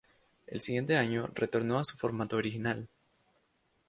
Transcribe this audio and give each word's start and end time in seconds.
El 0.47 0.61
siguiente 0.61 0.97
año, 0.97 1.29
retornó 1.35 1.77
a 1.77 1.83
su 1.83 1.95
formato 1.95 2.35
original. 2.35 2.89